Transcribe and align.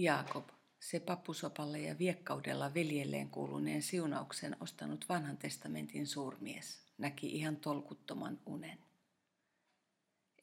Jaakob, 0.00 0.48
se 0.80 1.00
pappusopalle 1.00 1.80
ja 1.80 1.98
viekkaudella 1.98 2.74
veljelleen 2.74 3.30
kuuluneen 3.30 3.82
siunauksen 3.82 4.56
ostanut 4.60 5.04
vanhan 5.08 5.36
testamentin 5.36 6.06
suurmies, 6.06 6.82
näki 6.98 7.26
ihan 7.26 7.56
tolkuttoman 7.56 8.40
unen. 8.46 8.78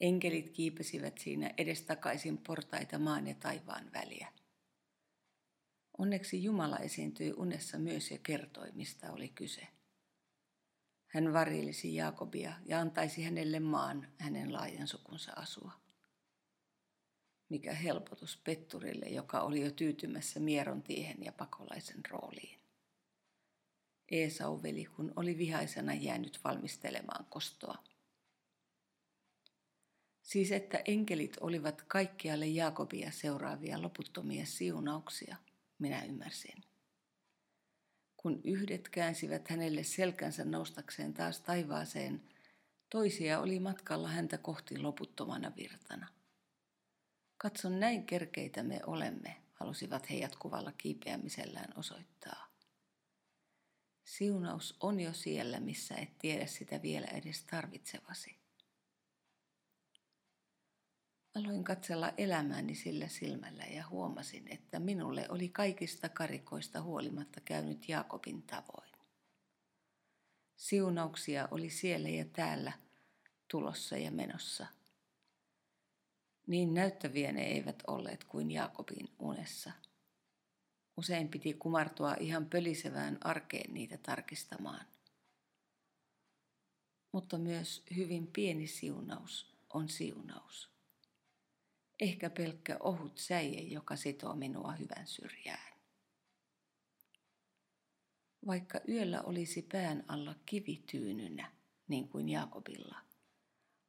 Enkelit 0.00 0.50
kiipesivät 0.50 1.18
siinä 1.18 1.54
edestakaisin 1.56 2.38
portaita 2.38 2.98
maan 2.98 3.26
ja 3.26 3.34
taivaan 3.34 3.92
väliä. 3.92 4.32
Onneksi 5.98 6.42
Jumala 6.44 6.78
esiintyi 6.78 7.32
unessa 7.32 7.78
myös 7.78 8.10
ja 8.10 8.18
kertoi, 8.18 8.72
mistä 8.72 9.12
oli 9.12 9.28
kyse. 9.28 9.68
Hän 11.06 11.32
varilisi 11.32 11.94
Jaakobia 11.94 12.52
ja 12.64 12.80
antaisi 12.80 13.22
hänelle 13.22 13.60
maan 13.60 14.08
hänen 14.18 14.52
laajan 14.52 14.88
sukunsa 14.88 15.32
asua. 15.36 15.85
Mikä 17.48 17.74
helpotus 17.74 18.40
petturille, 18.44 19.06
joka 19.06 19.40
oli 19.40 19.60
jo 19.60 19.70
tyytymässä 19.70 20.40
mieron 20.40 20.82
tiehen 20.82 21.24
ja 21.24 21.32
pakolaisen 21.32 22.00
rooliin. 22.10 22.58
Eesau 24.10 24.62
veli, 24.62 24.84
kun 24.84 25.12
oli 25.16 25.38
vihaisena 25.38 25.94
jäänyt 25.94 26.40
valmistelemaan 26.44 27.26
kostoa. 27.30 27.84
Siis 30.22 30.52
että 30.52 30.82
enkelit 30.84 31.36
olivat 31.40 31.82
kaikkialle 31.82 32.46
Jaakobia 32.46 33.10
seuraavia 33.10 33.82
loputtomia 33.82 34.46
siunauksia, 34.46 35.36
minä 35.78 36.04
ymmärsin. 36.04 36.64
Kun 38.16 38.40
yhdet 38.44 38.88
käänsivät 38.88 39.48
hänelle 39.48 39.82
selkänsä 39.82 40.44
noustakseen 40.44 41.14
taas 41.14 41.40
taivaaseen, 41.40 42.22
toisia 42.90 43.40
oli 43.40 43.60
matkalla 43.60 44.08
häntä 44.08 44.38
kohti 44.38 44.78
loputtomana 44.78 45.52
virtana. 45.56 46.08
Katson 47.38 47.80
näin 47.80 48.06
kerkeitä 48.06 48.62
me 48.62 48.80
olemme, 48.86 49.36
halusivat 49.54 50.10
he 50.10 50.14
jatkuvalla 50.14 50.72
kiipeämisellään 50.72 51.72
osoittaa. 51.76 52.46
Siunaus 54.04 54.76
on 54.80 55.00
jo 55.00 55.12
siellä, 55.12 55.60
missä 55.60 55.94
et 55.94 56.18
tiedä 56.18 56.46
sitä 56.46 56.82
vielä 56.82 57.06
edes 57.06 57.44
tarvitsevasi. 57.44 58.36
Aloin 61.34 61.64
katsella 61.64 62.12
elämääni 62.16 62.74
sillä 62.74 63.08
silmällä 63.08 63.64
ja 63.64 63.88
huomasin, 63.88 64.48
että 64.48 64.78
minulle 64.78 65.26
oli 65.28 65.48
kaikista 65.48 66.08
karikoista 66.08 66.82
huolimatta 66.82 67.40
käynyt 67.40 67.88
Jaakobin 67.88 68.42
tavoin. 68.42 68.90
Siunauksia 70.56 71.48
oli 71.50 71.70
siellä 71.70 72.08
ja 72.08 72.24
täällä, 72.24 72.72
tulossa 73.48 73.96
ja 73.96 74.10
menossa. 74.10 74.66
Niin 76.46 76.74
näyttäviä 76.74 77.32
ne 77.32 77.42
eivät 77.42 77.82
olleet 77.86 78.24
kuin 78.24 78.50
Jaakobin 78.50 79.08
unessa. 79.18 79.72
Usein 80.96 81.28
piti 81.28 81.54
kumartua 81.54 82.14
ihan 82.20 82.46
pölisevään 82.46 83.18
arkeen 83.20 83.74
niitä 83.74 83.98
tarkistamaan. 83.98 84.86
Mutta 87.12 87.38
myös 87.38 87.82
hyvin 87.96 88.26
pieni 88.26 88.66
siunaus 88.66 89.56
on 89.74 89.88
siunaus 89.88 90.76
ehkä 92.00 92.30
pelkkä 92.30 92.76
ohut 92.80 93.18
säie, 93.18 93.60
joka 93.60 93.96
sitoo 93.96 94.34
minua 94.34 94.72
hyvän 94.72 95.06
syrjään. 95.06 95.76
Vaikka 98.46 98.80
yöllä 98.88 99.22
olisi 99.22 99.62
pään 99.62 100.04
alla 100.08 100.34
kivityynynä, 100.46 101.52
niin 101.88 102.08
kuin 102.08 102.28
Jaakobilla, 102.28 103.00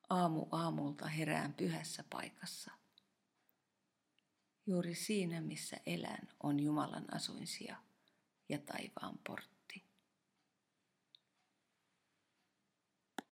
aamu 0.09 0.45
aamulta 0.51 1.07
herään 1.07 1.53
pyhässä 1.53 2.03
paikassa. 2.09 2.71
Juuri 4.65 4.95
siinä, 4.95 5.41
missä 5.41 5.77
elän, 5.85 6.27
on 6.43 6.59
Jumalan 6.59 7.13
asuinsia 7.13 7.75
ja 8.49 8.59
taivaan 8.59 9.19
portti. 9.27 9.56